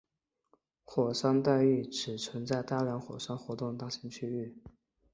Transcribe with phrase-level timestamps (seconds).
[0.83, 4.57] 火山带意指存在大量火山活动的大型区域。